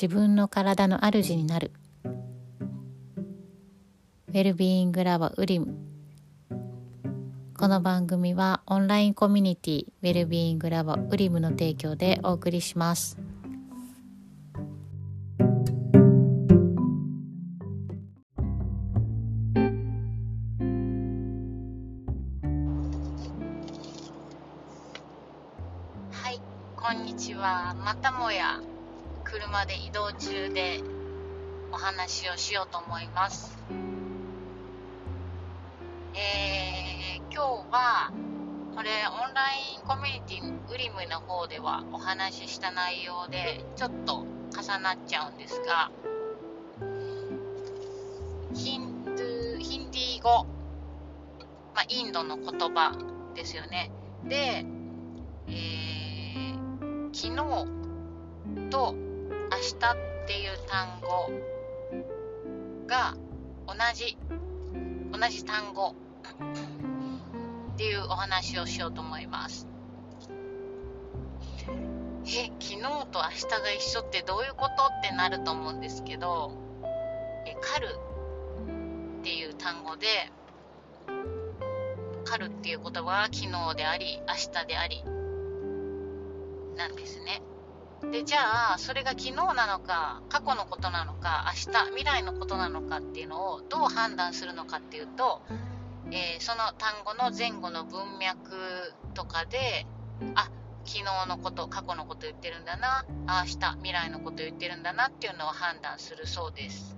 [0.00, 1.72] 自分の体の主になる。
[4.28, 5.76] ウェルビーイングラボウリム。
[7.54, 13.18] この番組はオンラインコミュニティウェルビーイングラボウリムの提供でお送りします。
[26.10, 26.40] はい
[26.74, 27.74] こんにちは。
[27.84, 28.62] またもや。
[29.30, 30.80] 車で移動中で
[31.70, 33.56] お話をしようと思います。
[36.14, 38.10] えー、今日は
[38.74, 45.92] これオンラインコミュニティウリムの方ではお話しした内容でちょっと重なっちゃうんですが
[48.52, 50.44] ヒンドゥヒンディー語、
[51.72, 52.98] まあ、インドの言葉
[53.36, 53.92] ですよね。
[54.24, 54.64] で、
[55.46, 59.09] えー、昨日と
[59.60, 61.30] 日っていう単語
[62.86, 63.14] が
[63.66, 64.18] 同じ
[65.12, 65.94] 同じ単語
[67.74, 69.66] っていうお話をしようと思います。
[72.32, 72.80] え昨日
[73.10, 76.52] と明日が一緒ってどういうことってなると思うんですけど
[77.44, 77.98] え狩る
[79.20, 80.06] っていう単語で
[82.24, 85.02] 狩るっていう言葉は昨日であり明日であり
[86.76, 87.42] なんですね。
[88.08, 95.42] でじゃあそれが昨日なのか過去のことなのか明日未来のことなのかっていうのをどう判断するのかっていうと、
[96.10, 99.86] えー、その単語の前後の文脈とかで
[100.34, 100.50] あ
[100.86, 106.96] 昨日のこと過去のこと言ってるんだな明日未来のこと言ってるんだなっていうのを判断するそうです、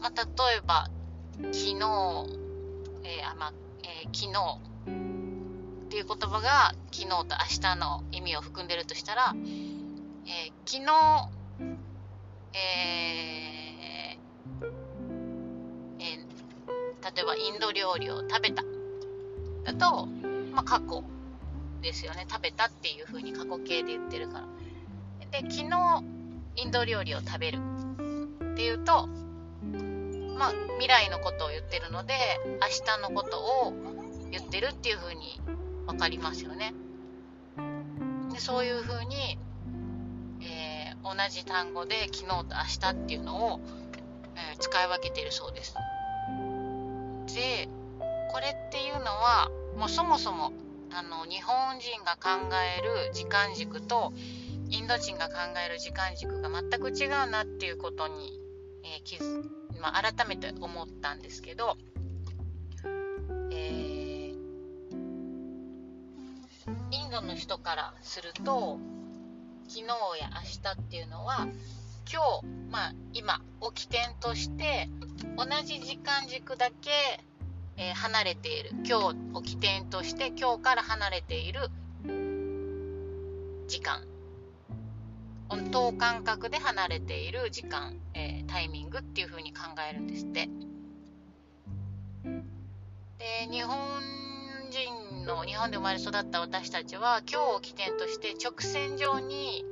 [0.00, 0.22] まあ、例
[0.58, 0.90] えば
[1.36, 1.74] 昨日、
[3.04, 4.71] えーあまえー、昨日。
[5.92, 11.28] っていう言葉が昨日と明日の意味を含んでるとしたら、えー、昨日、
[12.54, 14.66] えー
[16.00, 18.62] えー、例えばインド料理を食べた
[19.64, 20.06] だと、
[20.54, 21.04] まあ、過去
[21.82, 22.24] ですよね。
[22.26, 24.46] 食べたっていう風に過去形で言ってるから。
[25.30, 26.04] で昨日
[26.56, 27.58] インド料理を食べる
[28.52, 29.08] っていうと
[30.38, 32.14] まあ未来のことを言ってるので
[32.62, 33.74] 明日のことを
[34.30, 35.38] 言ってるっていう風に
[35.86, 36.74] 分かりますよね。
[38.32, 39.38] でそういうふうに、
[40.40, 43.60] えー、同じ単語で昨日と明日っていうのを、
[44.36, 45.74] えー、使い分けているそうです。
[47.34, 47.68] で
[48.32, 50.52] これっていうのはもうそもそも
[50.90, 54.12] あの日本人が考える時間軸と
[54.68, 55.34] インド人が考
[55.66, 58.40] える時間軸が全く違うなっていうことに、
[58.84, 59.42] えー気づ
[59.80, 61.76] まあ、改めて思ったんですけど
[63.50, 63.91] ド
[67.32, 68.78] の人からすると
[69.66, 69.86] 昨日
[70.20, 71.48] や明日っていうのは
[72.12, 73.40] 今日、まあ、今
[73.74, 74.90] 起点として
[75.36, 76.90] 同じ時間軸だけ、
[77.78, 81.70] えー、離れている今日を起点として今日から離れている
[83.66, 84.02] 時間
[85.70, 89.60] 等間隔で離れている時間、えー、タイミングっていう風に考
[89.90, 90.48] えるんですって。
[93.18, 94.21] で日本
[94.72, 99.66] 人の日本で生まれ育った私たちは今日を起点として直線上に、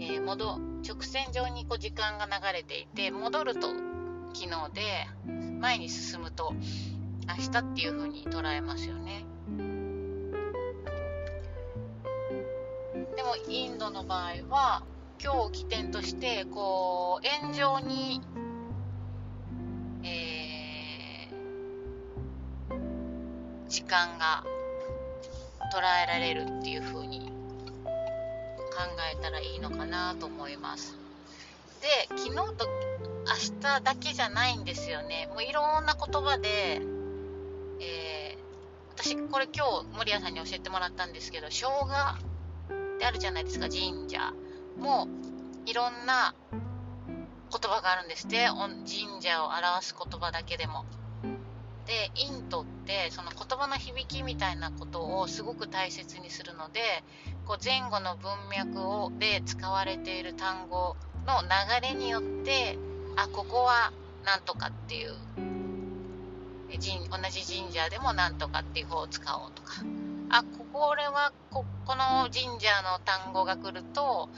[0.00, 3.68] えー、戻直線上にこう時間が流れていて戻ると
[4.32, 4.80] 昨日で
[5.60, 6.54] 前に進むと
[7.28, 9.26] 明日っていう風に捉えますよね。
[13.14, 14.82] でもインドの場合は
[15.22, 18.22] 今日を起点としてこう円状に
[23.92, 24.42] 間が
[25.70, 27.28] 捉えられるっていう風に考
[29.14, 30.96] えたらいいのかなと思います。
[31.82, 32.66] で昨日と
[33.26, 35.28] 明日だけじゃないんですよね。
[35.30, 36.80] もういろんな言葉で、
[37.80, 41.84] えー、私これ今日森谷さんに教えてもらったんですけど生姜
[42.96, 44.32] ってあるじゃないですか神社
[44.78, 45.06] も
[45.66, 50.86] いろんな言葉があるんですって神社を表す言葉だけでも。
[51.92, 56.80] でインドってその言葉の響きみたいなことをすごく大切にするので
[57.44, 60.96] こう前後の文脈をで使われている単語
[61.26, 62.78] の流れによって
[63.16, 63.92] あここは
[64.24, 65.12] なんとかっていう
[66.74, 66.78] 同
[67.28, 69.74] じ神社でもなんとかっていう方を使おうとか
[70.30, 74.30] あここれはここの神社の単語が来ると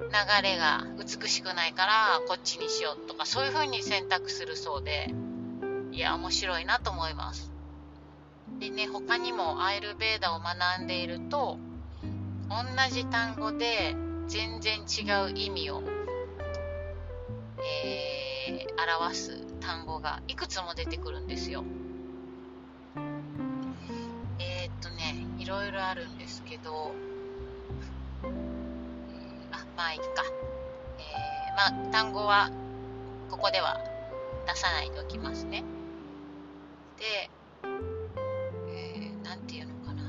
[0.00, 0.06] 流
[0.42, 5.14] れが美しくないからこっちにしようとかそういう風に選択するそうで。
[5.92, 7.50] いや、面白いなと思います。
[8.58, 11.58] でね、他にもアイルベーダを学んでいると、
[12.48, 12.56] 同
[12.92, 13.94] じ単語で
[14.26, 15.82] 全然違う意味を、
[17.58, 21.64] えー、表す単語がいくつも出てくるんですよ。
[24.40, 26.92] えー、っとねいろいろあるんですけど、
[28.24, 28.30] えー、
[29.52, 30.06] あまあいいか、
[30.98, 32.50] えー、まあ単語は
[33.30, 33.78] ここでは
[34.46, 35.62] 出さないでおきますね。
[37.00, 37.30] で、
[38.68, 40.02] えー、ていうのかな。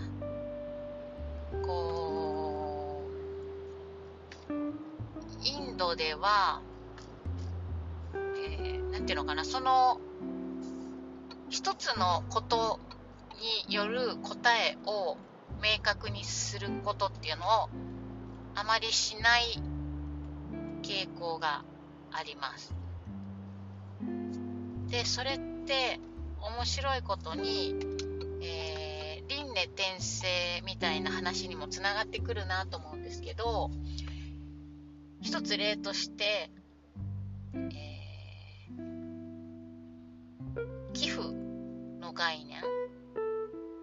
[1.65, 3.05] こ
[4.49, 4.53] う、
[5.41, 6.61] インドでは、
[8.13, 10.01] えー、ていうのかな、その、
[11.49, 12.81] 一つのこと
[13.67, 15.15] による答えを
[15.63, 17.69] 明確にすることっていうのを
[18.53, 19.61] あまりしない
[20.81, 21.63] 傾向が
[22.11, 22.73] あります。
[24.89, 25.99] でそれって
[26.41, 27.75] 面白いことに、
[28.41, 33.71] えー、輪廻転生みたいな話にもつながってくるなと思うんですけど
[35.21, 36.49] 一つ例として、
[37.53, 41.21] えー、寄付
[41.99, 42.61] の概念。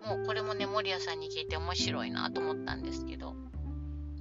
[0.04, 3.34] もうこれもね守屋さんに聞いて面白いなと思ったんですけど。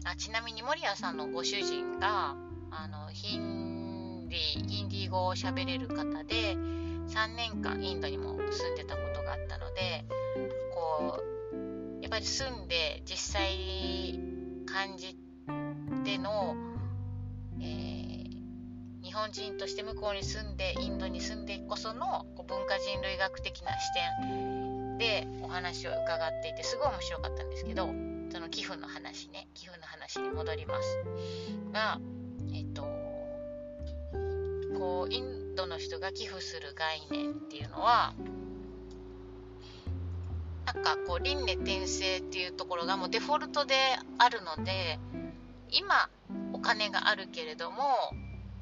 [0.09, 2.37] あちなみに守屋さんのご主人が
[2.71, 6.55] あのヒンディヒンディー語を喋れる方で
[7.07, 10.05] 3年間インドにも住んでたことがあったので
[10.73, 14.19] こうやっぱり住んで実際
[14.65, 15.17] 感じ
[16.03, 16.55] ての、
[17.59, 27.87] えー、日本人として向こうに住んでインドに住んでこそのこう文化人類学的な視点でお話を伺っていてすごい面白かったんですけど
[28.29, 30.97] その寄付の話ね寄付の話に戻ります。
[31.71, 31.99] が
[32.53, 32.81] えっ、と
[34.77, 35.13] こう
[35.57, 38.13] インドの人が寄付する概念っていうのは
[40.67, 43.73] なんかこう輪廻転生っていうところがもうデフォルトで
[44.19, 44.99] あるので
[45.71, 46.09] 今
[46.53, 47.81] お金があるけれども、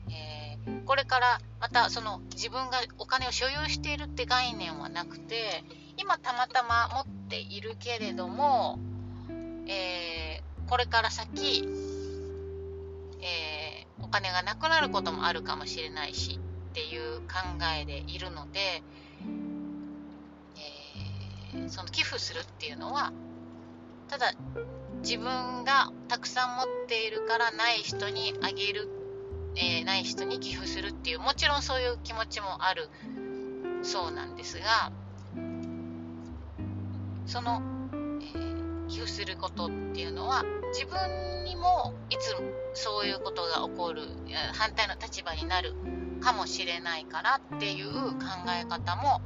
[0.10, 5.66] えー、これからまたその自分がお金を所有しているって概念はなくて
[5.98, 8.80] 今たまたま持っているけれども、
[9.68, 11.68] えー、これから先、
[13.22, 16.40] えー、お金がなくなることもあるかもしれないし
[16.76, 17.26] っていう考
[17.82, 18.60] えでいるので、
[21.54, 23.14] えー、その寄付するっていうのは
[24.10, 24.34] ただ
[25.02, 28.90] 自分がたくさん持っているからない人にあげる、
[29.56, 32.90] えー、ない人に寄付するっていうもちろんそういう気持ちもある
[33.82, 34.92] そうなんですが
[37.26, 37.62] その、
[38.22, 40.44] えー、寄付することっていうのは
[40.74, 42.36] 自分にもいつ
[42.74, 44.02] そういうことが起こる
[44.56, 45.74] 反対の立場になる
[46.26, 48.26] かもしれないからっていう考
[48.60, 49.22] え方も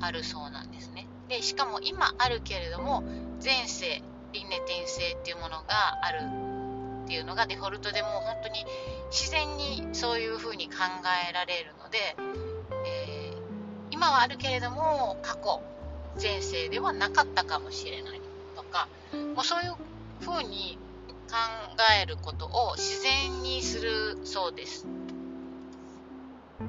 [0.00, 1.06] あるそうなんですね。
[1.28, 3.04] でしかも今あるけれども
[3.44, 5.64] 前世輪廻転生っていうものが
[6.02, 8.64] あるっていうのがデフォルトでもう本当に
[9.10, 10.76] 自然にそういうふうに考
[11.28, 11.98] えられるので、
[12.86, 13.36] えー、
[13.90, 15.62] 今はあるけれども過去
[16.20, 18.20] 前世ではなかったかもしれない
[18.56, 18.88] とか
[19.34, 19.74] もうそういう
[20.20, 20.78] ふうに
[21.28, 21.36] 考
[22.00, 24.86] えることを自然にするそうです。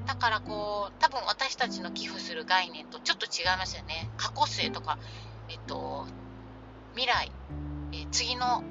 [0.06, 4.10] だからこう多分私たちの寄付する概念とちょっと違いますよね。
[4.18, 4.98] 過去性とか、
[5.50, 6.06] えっと、
[6.94, 7.32] 未来、
[7.94, 8.64] え、次の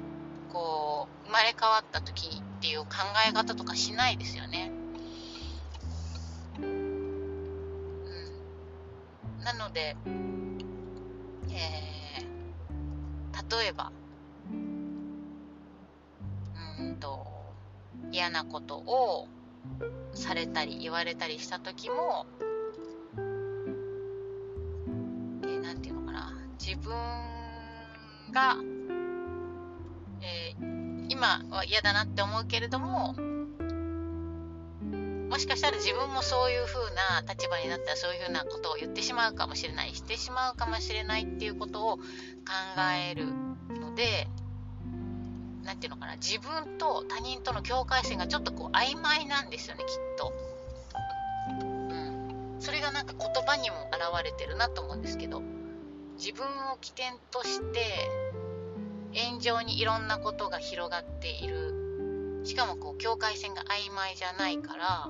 [0.55, 2.29] こう生まれ変わった時っ
[2.61, 2.87] ていう考
[3.27, 4.71] え方とかしないですよね、
[6.59, 7.43] うん、
[9.43, 9.97] なので、
[11.49, 13.91] えー、例えば
[14.49, 14.53] う
[16.83, 17.27] んと
[18.11, 19.27] 嫌なことを
[20.15, 22.25] されたり言われたりした時も
[25.61, 26.33] 何、て言うのかな。
[26.59, 26.93] 自分
[28.31, 28.57] が、
[30.21, 33.15] えー、今は嫌だなって思うけれども
[35.29, 42.03] もしかしたら自分もそういう風な立場になったらそういう風なことを言ってしまうかもしれないしてしまうかもしれないっていうことを考
[43.09, 43.25] える
[43.79, 44.27] ので
[45.85, 50.33] て言うのかな自分と他人との境界線がちょっとこう曖昧なんですよねきっと。
[51.61, 53.75] うん、それがなんか言葉にも
[54.09, 55.43] 表れてるなと思うんですけど
[56.17, 58.09] 自分を起点として
[59.13, 65.09] 円状にいろんなことが広がっているしかもこう境界線が曖昧じゃないから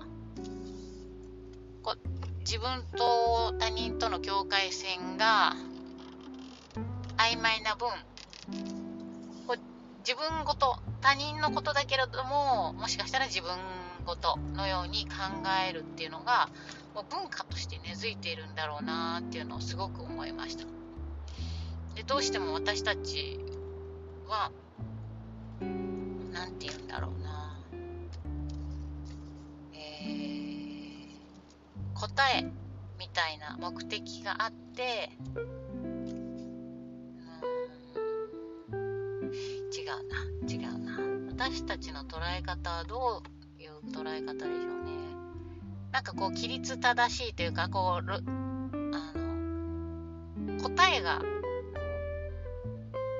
[1.83, 1.95] こ
[2.39, 5.53] 自分と他人との境界線が
[7.17, 7.87] 曖昧な分
[10.07, 13.49] 自分ごと他人のことだけれどももしかしたら自分
[14.05, 15.13] ごとのように考
[15.67, 16.49] えるっていうのが
[16.93, 20.65] もう文化として根付いているんだろうなっていうのをすごく思いました。
[21.95, 23.39] でどうしても私たち
[24.27, 24.51] は
[26.31, 27.57] 何て言うんだろうな
[29.73, 32.43] えー、答え
[32.99, 35.09] みたいな目的があって
[41.37, 43.21] 私たちの捉え方はど
[43.59, 44.91] ういう捉え方でしょうね。
[45.91, 48.21] なんかこう規律正しいというかこうあ
[49.13, 51.21] の答えがあ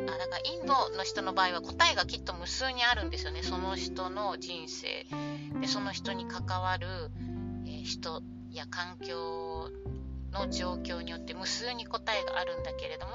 [0.05, 3.43] だかインドの人の場合は答えがきっと無数にあるんですよね。
[3.43, 5.05] その人の人生。
[5.59, 6.87] でその人に関わる、
[7.65, 9.69] えー、人や環境
[10.31, 13.11] の状況によって無数に答えがあるんだけれども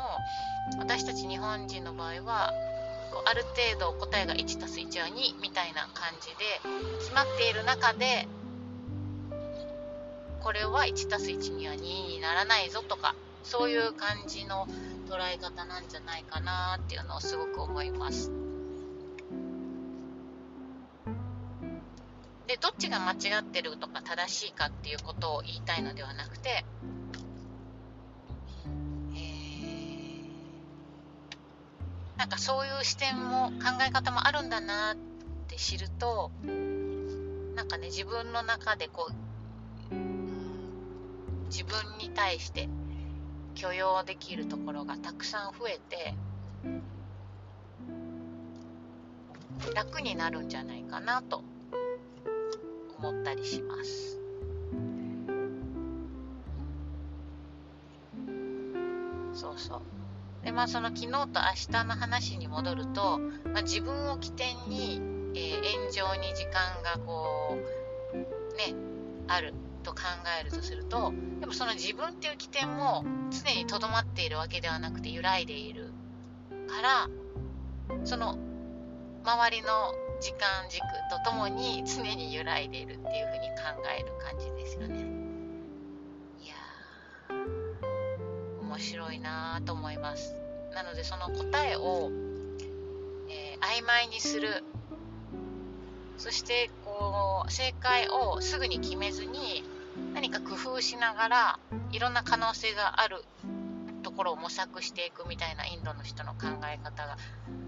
[0.78, 2.52] 私たち日本人の場合は
[3.10, 6.60] こうある程度答えが 1+1 は2みたいな感じで
[7.00, 8.28] 決まっている中で
[10.42, 14.66] これは 1+1 には2にならないぞとかそういう感じの
[15.08, 18.30] 捉え方なんじゃないかなっていうのをすごく思います。
[22.46, 26.64] でどっちが間違ってるとか正しいかっていうことを言いたいのではなくて、
[32.20, 34.96] なんかそういう視点も考え方もあるんだなっ
[35.48, 36.30] て知ると
[37.54, 39.10] なんかね自分の中でこ
[39.90, 42.68] う、うん、自分に対して
[43.54, 46.14] 許容できるところがたくさん増えて
[49.74, 51.42] 楽になるんじゃないかなと
[52.98, 54.18] 思ったりします。
[59.32, 59.99] そうそう
[60.44, 61.28] でまあその昨日と明
[61.70, 63.18] 日の話に戻ると、
[63.52, 65.00] まあ、自分を起点に、
[65.34, 67.58] えー、炎上に時間がこ
[68.14, 68.74] うね
[69.28, 70.00] あると考
[70.40, 75.92] えるとするとでもその自分っていう起点も常にとどまっているわけではなくて揺らいでいる
[76.68, 77.08] から
[78.04, 78.38] その
[79.24, 79.68] 周りの
[80.20, 85.19] 時間軸とともに常に揺らいでいるっていうふうに考える感じですよね。
[88.80, 90.34] 白いなと思います。
[90.74, 92.10] なのでその答えを、
[93.28, 94.64] えー、曖昧にする
[96.16, 99.64] そしてこう正解をすぐに決めずに
[100.14, 101.58] 何か工夫しながら
[101.92, 103.24] いろんな可能性がある
[104.02, 107.16] ところを模索していくみたいなインドの人の考え方が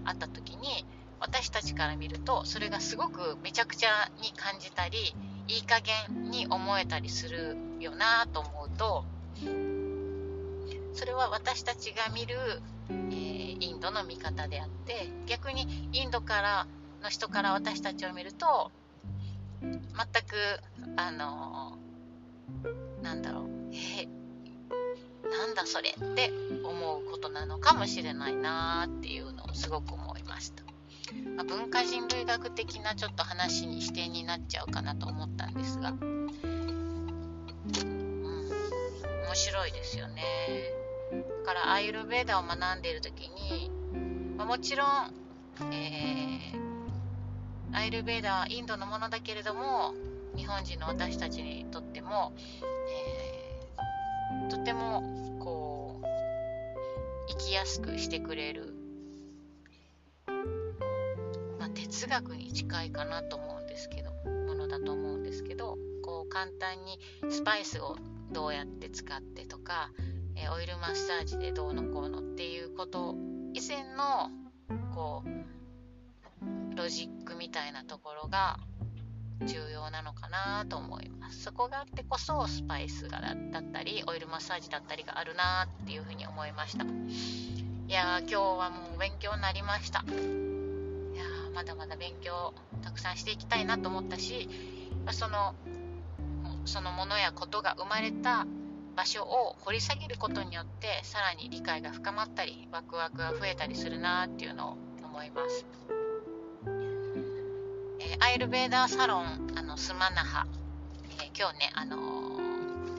[0.05, 0.85] あった時に
[1.19, 5.15] 私たちから見るとそれがすごくめちゃくちゃに感じたり
[5.47, 9.05] いい加減に思えたりするよなと思うと
[10.93, 12.35] それは私たちが見る、
[12.89, 16.67] えー、インドの見方であって逆にインドから
[17.03, 18.71] の人から私たちを見ると
[19.61, 19.79] 全く
[20.95, 21.77] あの
[23.01, 24.07] なんだろうえ
[25.29, 26.31] なんだそれって
[26.63, 30.63] 思うことなのかもしれないなっていうのをすごく思いました、
[31.35, 36.27] まあ、文化人類学的なちょっと話に視点になっちゃうかなと思ったんですが、うん、
[39.25, 40.82] 面白いですよね。
[41.21, 43.69] だからアイルベーダーを学んでいる時に、
[44.37, 49.93] まあ、もちろん、えー、アイルベーダーはインドのものだけれども
[50.35, 52.33] 日本人の私たちにとっても、
[52.89, 55.03] えー、とても
[55.39, 56.05] こう
[57.29, 58.73] 生きやすくしてくれる、
[61.59, 64.11] まあ、哲学に近いかなと思うんですけど
[64.47, 67.95] ものだと思うんですけどこう簡単にスパイスを
[68.31, 69.91] どうやって使ってとか、
[70.35, 73.15] え、オイルマッサージでどうのこうのっていうこと
[73.53, 74.29] 以前の
[74.93, 78.59] こうロジックみたいなところが
[79.45, 81.43] 重要なのかなと思います。
[81.43, 86.85] そこがあってこそスパイスがだったりオイルマッサージだったりがあるなっていうふうに思いました。
[86.85, 86.87] い
[87.91, 90.03] やー今日はもう勉強になりました。
[90.07, 91.23] いや
[91.53, 94.49] まだまだ勉強たくさんしていきたいなと思ったし
[95.11, 95.53] その
[96.65, 98.47] そのものやことが生まれた
[98.95, 105.65] 場所を掘り下げることによってさらに理解が深まったりワクワクが増えたりするなっていうのを思います。
[107.99, 110.45] えアイルベーダーサロンあのスマナハ、
[111.19, 111.97] えー、今日ね、あの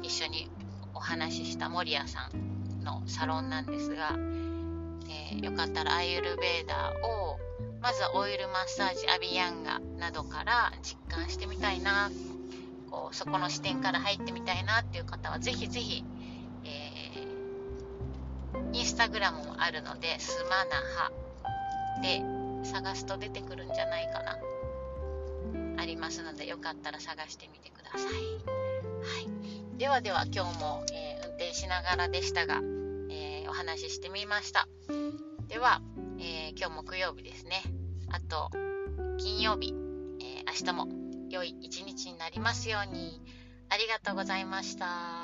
[0.00, 0.50] ー、一緒に
[0.94, 7.38] お話しした守屋さんのサロンなんですが、えー、よかったらアイルベーダーを
[7.82, 12.10] まずはオイルマッサージアビヤンガなどから実感してみたいな
[12.94, 16.04] こうそこの視点から入ってみたいなっていう方はぜひぜひ、
[16.64, 21.10] えー、インスタグラムもあるのでスマナハ
[22.00, 22.22] で
[22.64, 24.38] 探すと出てくるんじゃないかな
[25.82, 28.02] ありますのでよかったら探してみてください。
[28.02, 28.08] は
[29.74, 32.60] い、ではでは今日も、えー、運転しながらでしたが、
[33.10, 34.68] えー、お話ししてみました。
[35.48, 35.82] では、
[36.18, 37.62] え、今日木曜日ですね。
[38.10, 38.50] あと
[39.18, 39.74] 金曜日、
[40.20, 41.03] え明日も
[41.34, 43.20] 良い一日になりますように。
[43.68, 45.23] ありがとうございました。